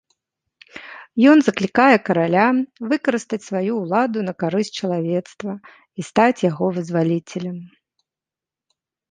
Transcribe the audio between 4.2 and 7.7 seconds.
на карысць чалавецтва і стаць яго вызваліцелем.